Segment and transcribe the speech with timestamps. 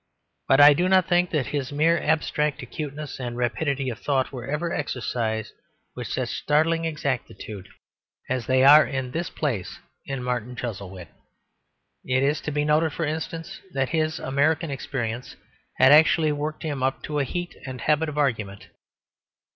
[0.47, 4.47] But I do not think that his mere abstract acuteness and rapidity of thought were
[4.49, 5.53] ever exercised
[5.95, 7.69] with such startling exactitude
[8.27, 9.77] as they are in this place
[10.07, 11.09] in Martin Chuzzlewit.
[12.03, 15.35] It is to be noted, for instance, that his American experience
[15.77, 18.69] had actually worked him up to a heat and habit of argument.